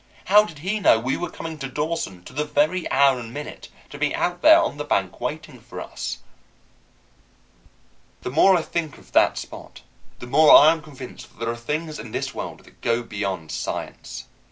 How 0.25 0.45
did 0.45 0.57
he 0.57 0.79
know 0.79 0.97
we 0.99 1.15
were 1.15 1.29
coming 1.29 1.59
to 1.59 1.67
Dawson, 1.67 2.23
to 2.23 2.33
the 2.33 2.43
very 2.43 2.89
hour 2.89 3.19
and 3.19 3.31
minute, 3.31 3.69
to 3.91 3.99
be 3.99 4.15
out 4.15 4.41
there 4.41 4.59
on 4.59 4.77
the 4.77 4.83
bank 4.83 5.21
waiting 5.21 5.59
for 5.61 5.79
us? 5.79 6.17
The 8.23 8.31
more 8.31 8.57
I 8.57 8.63
think 8.63 8.97
of 8.97 9.11
that 9.11 9.37
Spot, 9.37 9.83
the 10.17 10.25
more 10.25 10.55
I 10.55 10.71
am 10.71 10.81
convinced 10.81 11.29
that 11.29 11.37
there 11.39 11.53
are 11.53 11.55
things 11.55 11.99
in 11.99 12.09
this 12.13 12.33
world 12.33 12.63
that 12.63 12.81
go 12.81 13.03
beyond 13.03 13.51
science. 13.51 14.25